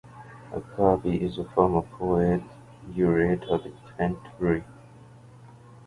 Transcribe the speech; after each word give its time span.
Agbabi 0.55 1.21
is 1.21 1.37
a 1.37 1.43
former 1.53 1.83
Poet 1.83 2.41
Laureate 2.87 3.43
of 3.43 3.61
Canterbury. 3.99 4.63